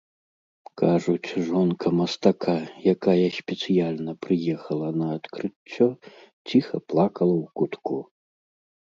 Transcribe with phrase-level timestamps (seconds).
[0.81, 2.57] Кажуць, жонка мастака,
[2.95, 5.87] якая спецыяльна прыехала на адкрыццё,
[6.47, 7.95] ціха плакала ў кутку.